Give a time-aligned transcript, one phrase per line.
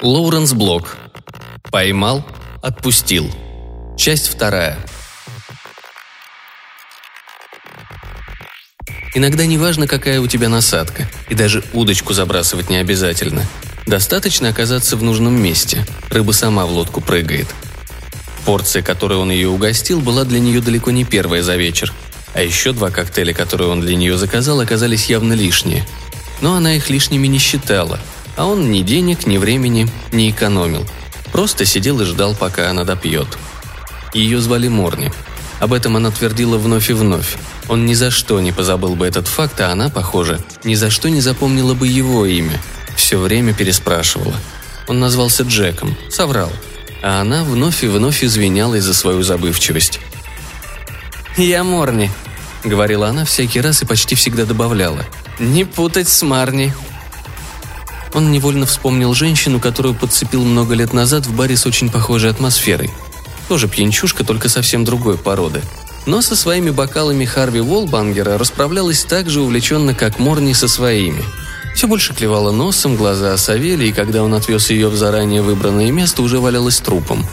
[0.00, 0.96] Лоуренс Блок.
[1.72, 2.24] Поймал,
[2.62, 3.28] отпустил.
[3.96, 4.78] Часть вторая.
[9.14, 13.44] Иногда не важно, какая у тебя насадка, и даже удочку забрасывать не обязательно.
[13.88, 15.84] Достаточно оказаться в нужном месте.
[16.10, 17.48] Рыба сама в лодку прыгает.
[18.46, 21.92] Порция, которой он ее угостил, была для нее далеко не первая за вечер.
[22.34, 25.84] А еще два коктейля, которые он для нее заказал, оказались явно лишние.
[26.40, 27.98] Но она их лишними не считала–
[28.38, 30.86] а он ни денег, ни времени не экономил.
[31.32, 33.26] Просто сидел и ждал, пока она допьет.
[34.14, 35.12] Ее звали Морни.
[35.58, 37.36] Об этом она твердила вновь и вновь.
[37.68, 41.10] Он ни за что не позабыл бы этот факт, а она, похоже, ни за что
[41.10, 42.62] не запомнила бы его имя.
[42.96, 44.36] Все время переспрашивала.
[44.86, 46.52] Он назвался Джеком, соврал.
[47.02, 49.98] А она вновь и вновь извинялась за свою забывчивость.
[51.36, 52.10] «Я Морни»,—
[52.64, 55.04] говорила она всякий раз и почти всегда добавляла.
[55.40, 56.72] «Не путать с Марни»,
[58.14, 62.90] он невольно вспомнил женщину, которую подцепил много лет назад в баре с очень похожей атмосферой.
[63.48, 65.62] Тоже пьянчушка, только совсем другой породы.
[66.06, 71.22] Но со своими бокалами Харви Волбангера расправлялась так же увлеченно, как Морни со своими.
[71.74, 76.22] Все больше клевала носом, глаза осовели, и когда он отвез ее в заранее выбранное место,
[76.22, 77.26] уже валялась трупом.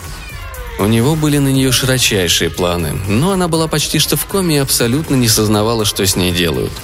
[0.78, 4.60] У него были на нее широчайшие планы, но она была почти что в коме и
[4.60, 6.74] абсолютно не сознавала, что с ней делают–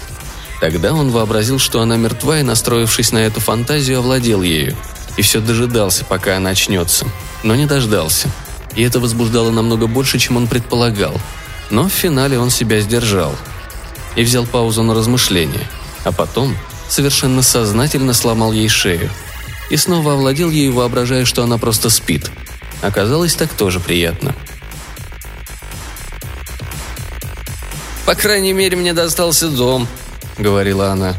[0.61, 4.77] Тогда он вообразил, что она мертва, и, настроившись на эту фантазию, овладел ею.
[5.17, 7.07] И все дожидался, пока она очнется.
[7.41, 8.29] Но не дождался.
[8.75, 11.19] И это возбуждало намного больше, чем он предполагал.
[11.71, 13.35] Но в финале он себя сдержал.
[14.15, 15.67] И взял паузу на размышление.
[16.03, 16.55] А потом
[16.87, 19.09] совершенно сознательно сломал ей шею.
[19.71, 22.29] И снова овладел ею, воображая, что она просто спит.
[22.83, 24.35] Оказалось, так тоже приятно.
[28.05, 29.87] «По крайней мере, мне достался дом»,—
[30.41, 31.15] говорила она.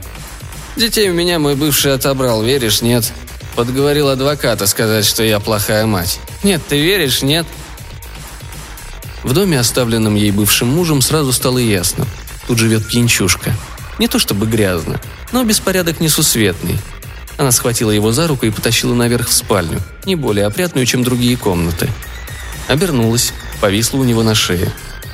[0.77, 3.11] «Детей у меня мой бывший отобрал, веришь, нет?
[3.55, 6.19] Подговорил адвоката сказать, что я плохая мать.
[6.42, 7.46] Нет, ты веришь, нет?»
[9.23, 12.07] В доме, оставленном ей бывшим мужем, сразу стало ясно.
[12.48, 13.55] Тут живет пьянчушка.
[13.98, 16.79] Не то чтобы грязно, но беспорядок несусветный.
[17.36, 21.36] Она схватила его за руку и потащила наверх в спальню, не более опрятную, чем другие
[21.36, 21.89] комнаты.
[22.69, 24.73] Обернулась, повисла у него на шее.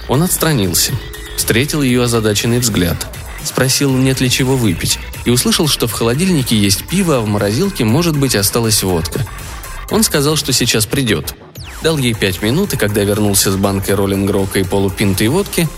[0.08, 0.92] Он отстранился.
[1.36, 3.06] Встретил ее озадаченный взгляд–
[3.44, 7.84] Спросил, нет ли чего выпить, и услышал, что в холодильнике есть пиво, а в морозилке,
[7.84, 9.26] может быть, осталась водка.
[9.90, 11.34] Он сказал, что сейчас придет.
[11.82, 15.68] Дал ей пять минут, и когда вернулся с банкой роллингрока и полупинтой водки,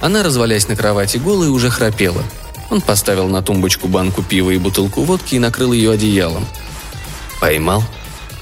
[0.00, 2.22] она, развалясь на кровати голой, уже храпела.
[2.70, 6.46] Он поставил на тумбочку банку пива и бутылку водки и накрыл ее одеялом.
[7.40, 7.84] «Поймал?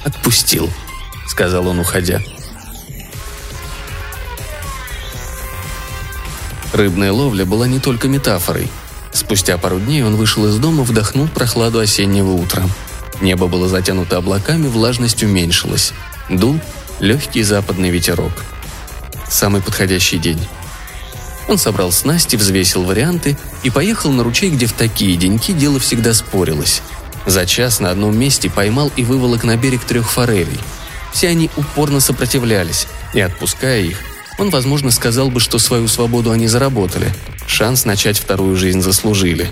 [0.05, 0.71] Отпустил»,—
[1.27, 2.21] сказал он, уходя.
[6.72, 8.69] Рыбная ловля была не только метафорой.
[9.12, 12.65] Спустя пару дней он вышел из дома, вдохнул прохладу осеннего утра.
[13.21, 15.93] Небо было затянуто облаками, влажность уменьшилась.
[16.31, 16.59] Дул
[16.99, 18.32] легкий западный ветерок.
[19.28, 20.41] Самый подходящий день.
[21.49, 26.15] Он собрал снасти, взвесил варианты и поехал на ручей, где в такие деньки дело всегда
[26.15, 26.82] спорилось.
[27.27, 30.59] За час на одном месте поймал и выволок на берег трех форелей.
[31.12, 33.99] Все они упорно сопротивлялись, и, отпуская их,
[34.43, 37.15] он, возможно, сказал бы, что свою свободу они заработали,
[37.47, 39.49] шанс начать вторую жизнь заслужили.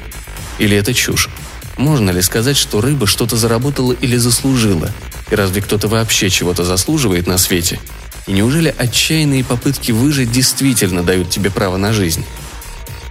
[0.59, 1.29] Или это чушь?
[1.77, 4.91] Можно ли сказать, что рыба что-то заработала или заслужила?
[5.31, 7.79] И разве кто-то вообще чего-то заслуживает на свете?
[8.27, 12.25] И неужели отчаянные попытки выжить действительно дают тебе право на жизнь?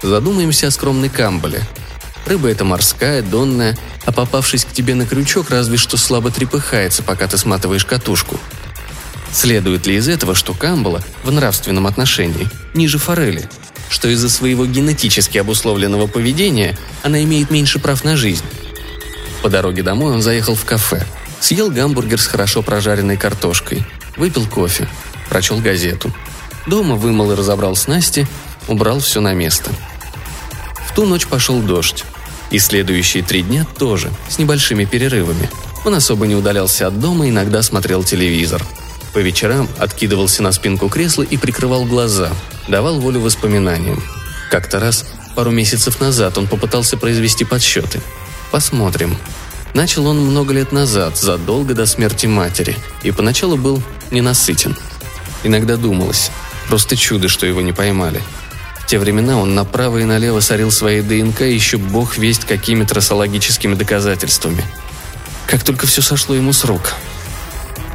[0.03, 1.61] Задумаемся о скромной камбале.
[2.25, 7.27] Рыба это морская, донная, а попавшись к тебе на крючок, разве что слабо трепыхается, пока
[7.27, 8.37] ты сматываешь катушку–
[9.31, 13.47] Следует ли из этого, что Камбала в нравственном отношении ниже форели,
[13.89, 18.45] что из-за своего генетически обусловленного поведения она имеет меньше прав на жизнь?
[19.43, 21.05] По дороге домой он заехал в кафе,
[21.39, 23.85] съел гамбургер с хорошо прожаренной картошкой,
[24.17, 24.87] выпил кофе,
[25.29, 26.13] прочел газету.
[26.67, 28.27] Дома вымыл и разобрал снасти,
[28.67, 29.71] убрал все на место.
[30.87, 32.03] В ту ночь пошел дождь.
[32.51, 35.49] И следующие три дня тоже, с небольшими перерывами.
[35.85, 38.65] Он особо не удалялся от дома, иногда смотрел телевизор–
[39.09, 42.31] по вечерам откидывался на спинку кресла и прикрывал глаза,
[42.67, 44.03] давал волю воспоминаниям.
[44.49, 48.01] Как-то раз, пару месяцев назад, он попытался произвести подсчеты.
[48.51, 49.17] Посмотрим.
[49.73, 54.75] Начал он много лет назад, задолго до смерти матери, и поначалу был ненасытен.
[55.43, 56.31] Иногда думалось,
[56.67, 58.21] просто чудо, что его не поймали.
[58.79, 63.75] В те времена он направо и налево сорил своей ДНК еще бог весть какими трассологическими
[63.75, 64.65] доказательствами.
[65.45, 66.93] Как только все сошло ему с рук–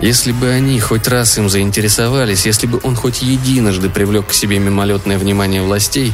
[0.04, 4.58] если бы они хоть раз им заинтересовались, если бы он хоть единожды привлек к себе
[4.58, 6.12] мимолетное внимание властей,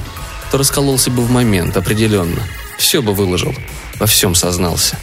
[0.53, 2.41] то раскололся бы в момент, определенно.
[2.79, 3.53] Все бы выложил,
[3.99, 4.97] во всем сознался.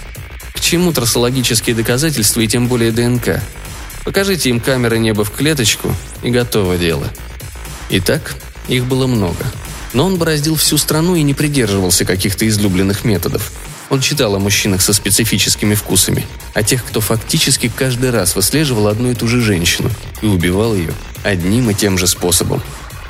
[0.53, 3.43] К чему трассологические доказательства и тем более ДНК?
[4.05, 5.93] Покажите им камеры неба в клеточку,
[6.23, 7.09] и готово дело.
[7.89, 8.37] Итак,
[8.69, 9.43] их было много.
[9.91, 13.51] Но он бороздил всю страну и не придерживался каких-то излюбленных методов.
[13.89, 19.11] Он читал о мужчинах со специфическими вкусами, о тех, кто фактически каждый раз выслеживал одну
[19.11, 19.89] и ту же женщину
[20.21, 20.93] и убивал ее
[21.23, 22.61] одним и тем же способом.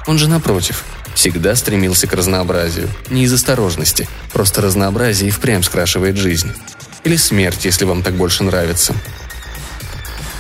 [0.06, 0.84] Он же, напротив,
[1.16, 2.90] всегда стремился к разнообразию.
[3.10, 6.52] Не из осторожности, просто разнообразие и впрямь скрашивает жизнь.
[7.04, 8.94] Или смерть, если вам так больше нравится.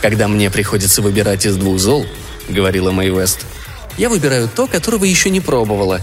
[0.01, 2.05] «Когда мне приходится выбирать из двух зол»,—
[2.49, 3.45] говорила Мэй Вест,—
[3.97, 6.01] «я выбираю то, которого еще не пробовала».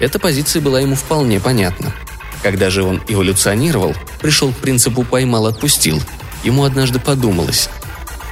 [0.00, 1.94] Эта позиция была ему вполне понятна.
[2.44, 5.98] Когда же он эволюционировал, пришел к принципу «поймал-отпустил»,
[6.42, 7.70] ему однажды подумалось.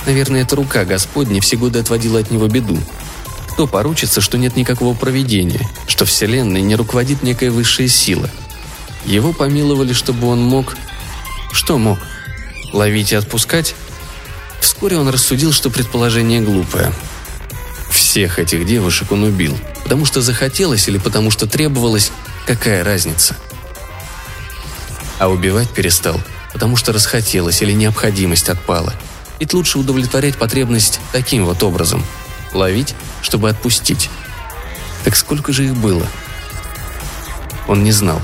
[0.04, 2.78] Наверное, эта рука Господня все годы отводила от него беду.
[3.52, 8.28] Кто поручится, что нет никакого проведения, что Вселенной не руководит некая высшая сила?
[9.06, 10.76] Его помиловали, чтобы он мог...
[11.50, 11.98] Что мог?
[12.74, 13.74] Ловить и отпускать?
[14.60, 16.92] Вскоре он рассудил, что предположение глупое.
[17.90, 22.12] Всех этих девушек он убил, потому что захотелось или потому что требовалось,
[22.46, 23.38] какая разница?
[25.22, 26.20] А убивать перестал,
[26.52, 28.92] потому что расхотелось или необходимость отпала.
[29.38, 32.04] Ведь лучше удовлетворять потребность таким вот образом.
[32.52, 34.10] Ловить, чтобы отпустить.
[35.04, 36.04] Так сколько же их было?
[37.68, 38.20] Он не знал.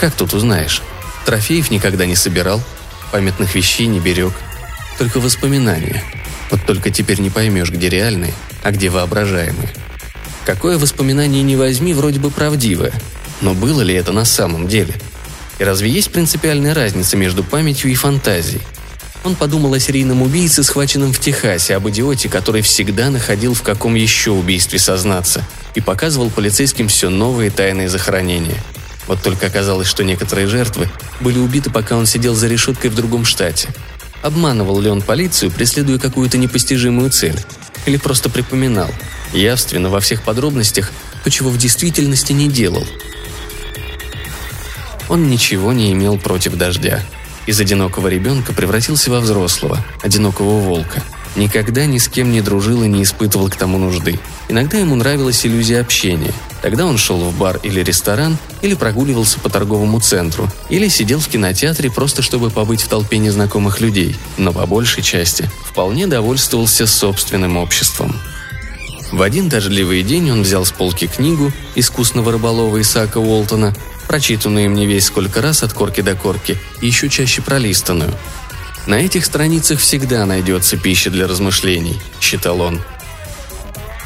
[0.00, 0.80] Как тут узнаешь?
[1.26, 2.62] Трофеев никогда не собирал,
[3.12, 4.32] памятных вещей не берег.
[4.96, 6.02] Только воспоминания.
[6.50, 8.32] Вот только теперь не поймешь, где реальные,
[8.62, 9.74] а где воображаемые.
[10.46, 12.94] Какое воспоминание не возьми, вроде бы правдивое.
[13.42, 14.94] Но было ли это на самом деле?
[15.58, 18.62] И разве есть принципиальная разница между памятью и фантазией?
[19.24, 23.94] Он подумал о серийном убийце, схваченном в Техасе, об идиоте, который всегда находил в каком
[23.94, 28.62] еще убийстве сознаться, и показывал полицейским все новые тайные захоронения–
[29.06, 30.88] вот только оказалось, что некоторые жертвы
[31.20, 33.68] были убиты, пока он сидел за решеткой в другом штате.
[34.22, 37.38] Обманывал ли он полицию, преследуя какую-то непостижимую цель?
[37.84, 38.90] Или просто припоминал,
[39.32, 40.90] явственно во всех подробностях,
[41.22, 42.86] то, чего в действительности не делал?
[45.08, 47.02] Он ничего не имел против дождя.
[47.46, 51.02] Из одинокого ребенка превратился во взрослого, одинокого волка.
[51.36, 54.18] Никогда ни с кем не дружил и не испытывал к тому нужды.
[54.48, 56.32] Иногда ему нравилась иллюзия общения–
[56.64, 61.28] Тогда он шел в бар или ресторан, или прогуливался по торговому центру, или сидел в
[61.28, 67.58] кинотеатре просто чтобы побыть в толпе незнакомых людей, но по большей части вполне довольствовался собственным
[67.58, 68.18] обществом.
[69.12, 73.74] В один дождливый день он взял с полки книгу искусного рыболова Исаака Уолтона,
[74.06, 78.12] прочитанную им не весь сколько раз от корки до корки, и еще чаще пролистанную.
[78.86, 82.80] «На этих страницах всегда найдется пища для размышлений»,– считал он–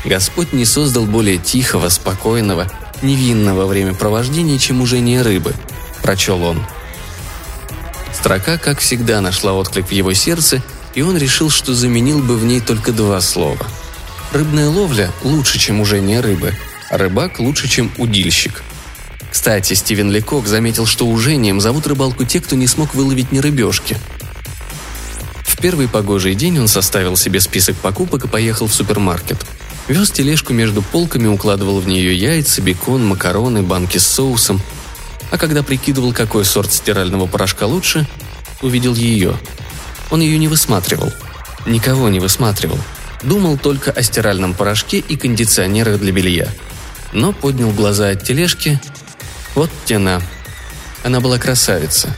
[0.05, 2.71] Господь не создал более тихого, спокойного,
[3.03, 5.55] невинного времяпровождения, чем ужение рыбы,
[6.03, 6.65] прочел он.
[8.15, 10.63] Строка, как всегда, нашла отклик в его сердце,
[10.95, 13.67] и он решил, что заменил бы в ней только два слова.
[14.33, 16.55] Рыбная ловля лучше, чем ужение рыбы,
[16.91, 18.63] а рыбак лучше, чем удильщик.
[19.31, 23.97] Кстати, Стивен Лекок заметил, что ужением зовут рыбалку те, кто не смог выловить ни рыбешки.
[25.45, 29.39] В первый погожий день он составил себе список покупок и поехал в супермаркет–
[29.89, 34.61] Вез тележку между полками, укладывал в нее яйца, бекон, макароны, банки с соусом.
[35.31, 38.07] А когда прикидывал, какой сорт стирального порошка лучше,
[38.61, 39.35] увидел ее.
[40.11, 41.11] Он ее не высматривал.
[41.65, 42.79] Никого не высматривал.
[43.23, 46.49] Думал только о стиральном порошке и кондиционерах для белья.
[47.13, 48.79] Но поднял глаза от тележки.
[49.55, 50.23] Вот тена.
[51.03, 52.15] Она была красавица.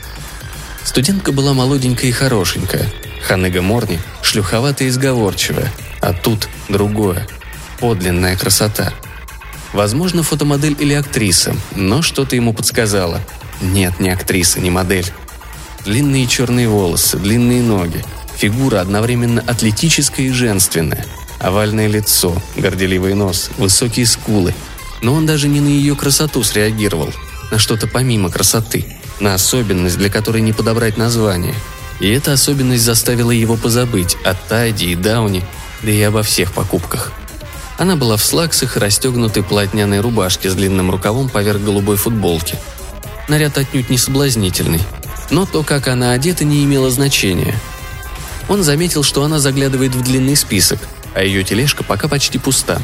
[0.83, 2.91] Студентка была молоденькая и хорошенькая.
[3.27, 5.71] Ханыга Морни– шлюховатая и сговорчивая.
[6.01, 7.27] А тут другое–
[7.79, 8.93] подлинная красота.
[9.73, 13.21] Возможно, фотомодель или актриса, но что-то ему подсказало.
[13.61, 15.11] Нет, не актриса, не модель.
[15.85, 18.03] Длинные черные волосы, длинные ноги,
[18.35, 21.05] фигура одновременно атлетическая и женственная,
[21.39, 24.53] овальное лицо, горделивый нос, высокие скулы.
[25.01, 27.13] Но он даже не на ее красоту среагировал,
[27.49, 28.85] на что-то помимо красоты,
[29.19, 31.55] на особенность, для которой не подобрать название.
[31.99, 35.45] И эта особенность заставила его позабыть о Тайде и Дауне,
[35.81, 37.11] да и обо всех покупках.
[37.77, 42.57] Она была в слаксах и расстегнутой плотняной рубашке с длинным рукавом поверх голубой футболки.
[43.27, 44.81] Наряд отнюдь не соблазнительный.
[45.31, 47.55] Но то, как она одета, не имело значения.
[48.49, 50.79] Он заметил, что она заглядывает в длинный список,
[51.15, 52.81] а ее тележка пока почти пуста.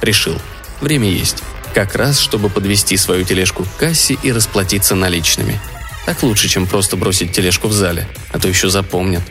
[0.00, 0.36] Решил,
[0.80, 1.42] время есть.
[1.74, 5.58] Как раз, чтобы подвести свою тележку к кассе и расплатиться наличными.
[6.04, 9.22] Так лучше, чем просто бросить тележку в зале, а то еще запомнят.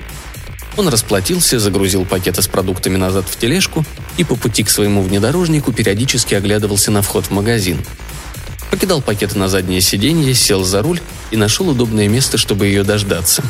[0.77, 3.86] Он расплатился, загрузил пакеты с продуктами назад в тележку
[4.17, 7.77] и по пути к своему внедорожнику периодически оглядывался на вход в магазин.
[8.71, 13.43] Покидал пакеты на заднее сиденье, сел за руль и нашел удобное место, чтобы ее дождаться.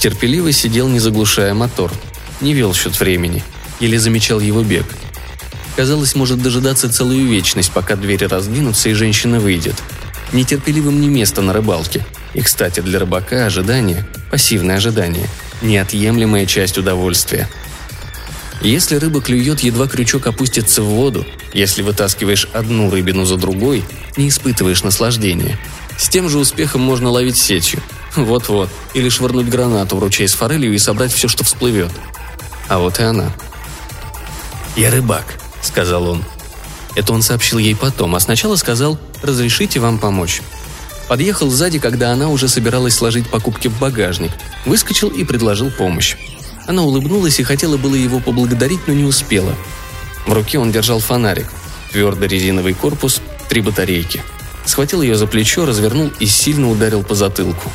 [0.00, 1.92] Терпеливо сидел, не заглушая мотор.
[2.40, 3.42] Не вел счет времени.
[3.80, 4.84] Еле замечал его бег.
[5.76, 9.74] Казалось, может дожидаться целую вечность, пока двери раздвинутся и женщина выйдет.
[10.32, 12.04] Нетерпеливым не место на рыбалке.
[12.32, 15.28] И, кстати, для рыбака ожидание– пассивное ожидание–
[15.62, 17.48] неотъемлемая часть удовольствия.
[18.62, 23.84] Если рыба клюет, едва крючок опустится в воду, если вытаскиваешь одну рыбину за другой,
[24.16, 25.58] не испытываешь наслаждения.
[25.98, 27.80] С тем же успехом можно ловить сетью.
[28.16, 28.70] Вот-вот.
[28.94, 31.90] Или швырнуть гранату в ручей с форелью и собрать все, что всплывет.
[32.68, 33.30] А вот и она.
[34.74, 35.38] «Я рыбак»,—
[35.76, 36.24] сказал он.
[36.94, 40.40] Это он сообщил ей потом, а сначала сказал «разрешите вам помочь».
[41.06, 44.30] Подъехал сзади, когда она уже собиралась сложить покупки в багажник.
[44.64, 46.16] Выскочил и предложил помощь.
[46.66, 49.54] Она улыбнулась и хотела было его поблагодарить, но не успела.
[50.26, 51.52] В руке он держал фонарик.
[51.92, 54.22] Твердый резиновый корпус, три батарейки.
[54.64, 57.70] Схватил ее за плечо, развернул и сильно ударил по затылку.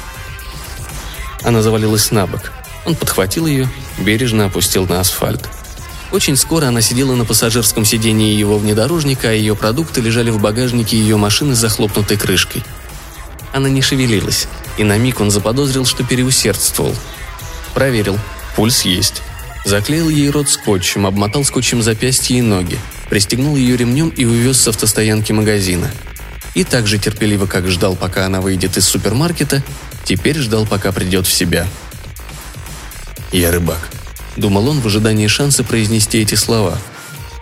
[1.43, 2.51] Она завалилась на бок.
[2.83, 5.47] Он подхватил ее, бережно опустил на асфальт.
[6.11, 10.97] Очень скоро она сидела на пассажирском сидении его внедорожника, а ее продукты лежали в багажнике
[10.97, 12.63] ее машины с захлопнутой крышкой.
[13.53, 16.95] Она не шевелилась, и на миг он заподозрил, что переусердствовал.
[17.73, 18.19] Проверил.
[18.55, 19.21] Пульс есть.
[19.63, 22.77] Заклеил ей рот скотчем, обмотал скотчем запястья и ноги,
[23.09, 25.89] пристегнул ее ремнем и увез с автостоянки магазина.
[26.55, 29.63] И так же терпеливо, как ждал, пока она выйдет из супермаркета,
[30.03, 31.67] теперь ждал, пока придет в себя.
[33.31, 33.89] «Я рыбак»,—
[34.37, 36.77] думал он в ожидании шанса произнести эти слова.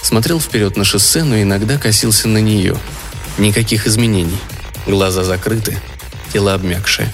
[0.01, 2.77] Смотрел вперед на шоссе, но иногда косился на нее.
[3.37, 4.37] Никаких изменений.
[4.87, 5.77] Глаза закрыты,
[6.31, 7.13] тело обмякшее.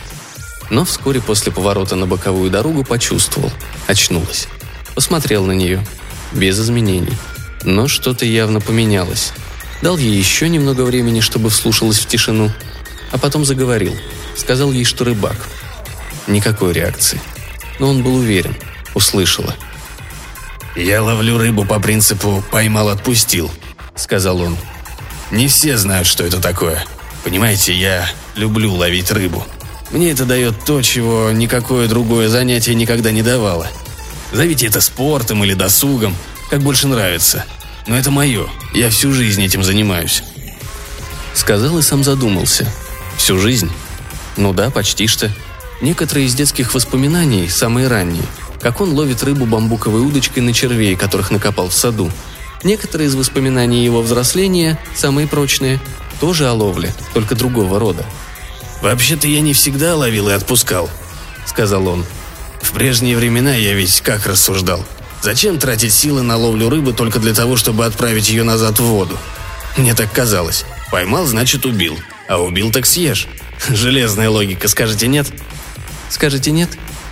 [0.70, 3.52] Но вскоре после поворота на боковую дорогу почувствовал.
[3.88, 4.48] Очнулась.
[4.96, 5.86] Посмотрел на нее.
[6.32, 7.14] Без изменений.
[7.64, 9.34] Но что-то явно поменялось.
[9.82, 12.52] Дал ей еще немного времени, чтобы вслушалась в тишину.
[13.12, 13.96] А потом заговорил.
[14.36, 15.38] Сказал ей, что рыбак.
[16.28, 17.22] Никакой реакции.
[17.80, 18.56] Но он был уверен.
[18.96, 19.56] Услышала.
[20.76, 23.52] «Я ловлю рыбу по принципу «поймал-отпустил»,—
[23.96, 24.58] сказал он.
[25.30, 26.84] «Не все знают, что это такое.
[27.24, 29.46] Понимаете, я люблю ловить рыбу.
[29.92, 33.68] Мне это дает то, чего никакое другое занятие никогда не давало.
[34.32, 36.16] Зовите это спортом или досугом,
[36.50, 37.46] как больше нравится.
[37.88, 40.24] Но это мое, я всю жизнь этим занимаюсь.
[41.34, 42.68] Сказал и сам задумался.
[43.18, 43.72] Всю жизнь?
[44.38, 45.32] Ну да, почти что.
[45.82, 48.26] Некоторые из детских воспоминаний, самые ранние,
[48.66, 52.12] как он ловит рыбу бамбуковой удочкой на червей, которых накопал в саду.
[52.64, 55.80] Некоторые из воспоминаний его взросления, самые прочные,
[56.20, 58.06] тоже о ловле, только другого рода–
[58.86, 60.92] «Вообще-то я не всегда ловил и отпускал»,—
[61.48, 62.06] сказал он.
[62.62, 64.86] «В прежние времена я ведь как рассуждал.
[65.24, 69.18] Зачем тратить силы на ловлю рыбы только для того, чтобы отправить ее назад в воду?
[69.76, 70.66] Мне так казалось.
[70.92, 71.98] Поймал, значит убил.
[72.28, 73.28] А убил, так съешь.
[73.70, 75.28] Железная логика, скажете нет?»
[76.10, 76.70] «Скажете нет?»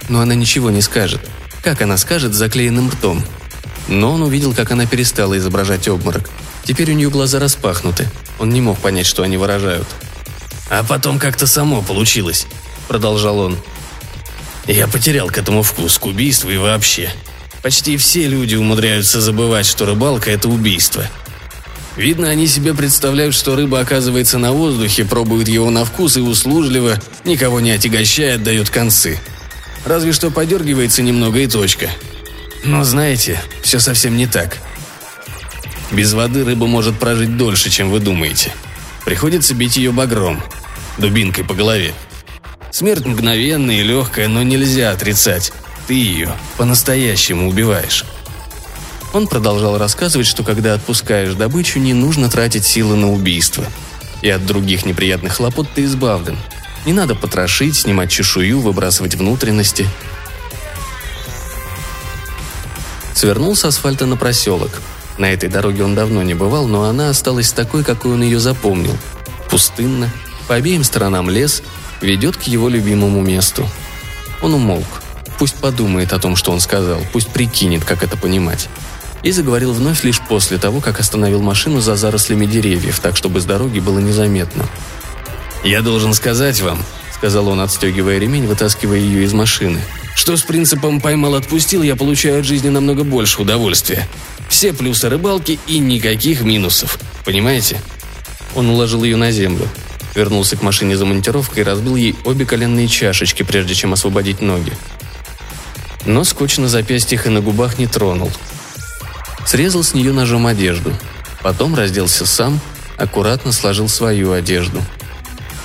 [0.10, 1.28] Но она ничего не скажет.
[1.64, 3.24] Как она скажет с заклеенным ртом?
[3.88, 6.30] Но он увидел, как она перестала изображать обморок.
[6.66, 8.10] Теперь у нее глаза распахнуты.
[8.38, 9.88] Он не мог понять, что они выражают.
[10.70, 12.48] А потом как-то само получилось»,—
[12.90, 13.58] продолжал он.
[14.68, 17.10] «Я потерял к этому вкус, к убийству и вообще.
[17.62, 21.06] Почти все люди умудряются забывать, что рыбалка— это убийство.
[21.96, 27.00] Видно, они себе представляют, что рыба оказывается на воздухе, пробуют его на вкус и услужливо,
[27.24, 29.20] никого не отягощая, дают концы.
[29.86, 31.90] Разве что подергивается немного и точка.
[32.64, 34.58] Но знаете, все совсем не так.
[35.92, 38.52] Без воды рыба может прожить дольше, чем вы думаете.
[39.06, 40.42] Приходится бить ее багром,
[40.98, 41.94] дубинкой по голове.
[42.72, 45.52] Смерть мгновенная и легкая, но нельзя отрицать.
[45.88, 48.06] Ты ее по-настоящему убиваешь.
[49.14, 53.66] Он продолжал рассказывать, что когда отпускаешь добычу, не нужно тратить силы на убийство.
[54.22, 56.38] И от других неприятных хлопот ты избавлен.
[56.86, 59.88] Не надо потрошить, снимать чешую, выбрасывать внутренности.
[63.14, 64.82] Свернул с асфальта на проселок–
[65.18, 68.98] на этой дороге он давно не бывал, но она осталась такой, какой он ее запомнил.
[69.50, 70.10] Пустынно,
[70.48, 71.62] по обеим сторонам лес,
[72.02, 73.70] ведет к его любимому месту.
[74.42, 75.02] Он умолк.
[75.38, 78.70] Пусть подумает о том, что он сказал, пусть прикинет, как это понимать.
[79.22, 83.46] И заговорил вновь лишь после того, как остановил машину за зарослями деревьев, так чтобы с
[83.46, 84.66] дороги было незаметно.
[85.64, 86.84] «Я должен сказать вам»,—
[87.16, 89.80] сказал он, отстегивая ремень, вытаскивая ее из машины,
[90.14, 94.08] «что с принципом «поймал-отпустил» я получаю от жизни намного больше удовольствия.
[94.50, 97.00] Все плюсы рыбалки и никаких минусов.
[97.24, 97.80] Понимаете?
[98.56, 99.68] Он уложил ее на землю.
[100.16, 104.74] Вернулся к машине за монтировкой и разбил ей обе коленные чашечки, прежде чем освободить ноги.
[106.06, 108.32] Но скотч на запястьях и на губах не тронул.
[109.46, 110.94] Срезал с нее ножом одежду.
[111.42, 112.60] Потом разделся сам,
[112.98, 114.82] аккуратно сложил свою одежду.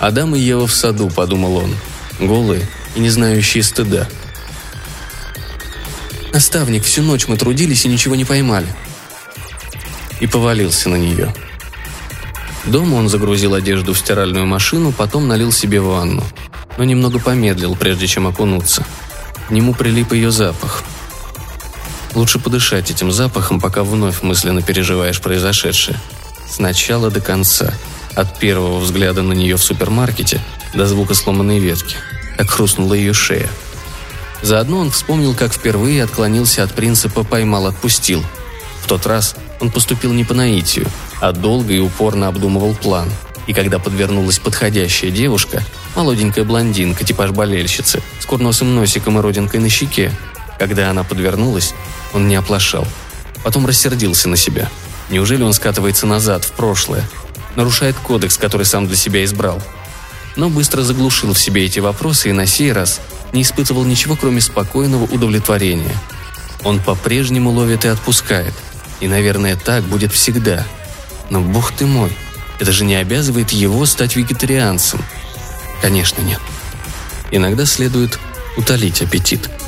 [0.00, 1.76] «Адам и Ева в саду»,— подумал он.
[2.20, 4.08] Голые и не знающие стыда.
[6.32, 8.66] Наставник, всю ночь мы трудились и ничего не поймали».
[10.20, 11.32] И повалился на нее.
[12.64, 16.24] Дома он загрузил одежду в стиральную машину, потом налил себе ванну.
[16.76, 18.84] Но немного помедлил, прежде чем окунуться.
[19.48, 20.82] К нему прилип ее запах.
[22.14, 25.98] Лучше подышать этим запахом, пока вновь мысленно переживаешь произошедшее.
[26.48, 27.72] С начала до конца.
[28.18, 30.40] От первого взгляда на нее в супермаркете
[30.74, 31.94] до звука сломанной ветки.
[32.36, 33.48] Как хрустнула ее шея.
[34.42, 38.24] Заодно он вспомнил, как впервые отклонился от принципа «поймал-отпустил».
[38.82, 40.88] В тот раз он поступил не по наитию,
[41.20, 43.08] а долго и упорно обдумывал план.
[43.46, 45.62] И когда подвернулась подходящая девушка,
[45.94, 50.10] молоденькая блондинка, типаж болельщицы, с курносым носиком и родинкой на щеке,
[50.58, 51.72] когда она подвернулась,
[52.12, 52.84] он не оплошал.
[53.44, 54.68] Потом рассердился на себя.
[55.08, 57.08] Неужели он скатывается назад, в прошлое?
[57.58, 59.60] Нарушает кодекс, который сам для себя избрал.
[60.36, 63.00] Но быстро заглушил в себе эти вопросы и на сей раз
[63.32, 65.96] не испытывал ничего, кроме спокойного удовлетворения.
[66.62, 68.54] Он по-прежнему ловит и отпускает.
[69.00, 70.64] И, наверное, так будет всегда.
[71.30, 72.16] Но, бог ты мой,
[72.60, 75.04] это же не обязывает его стать вегетарианцем.
[75.82, 76.40] Конечно, нет.
[77.32, 78.20] Иногда следует
[78.56, 79.50] утолить аппетит–